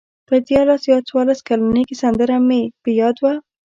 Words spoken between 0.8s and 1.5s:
یا څوارلس